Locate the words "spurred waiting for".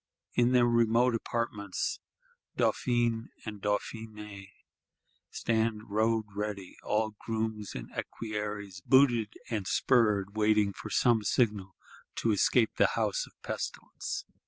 9.67-10.89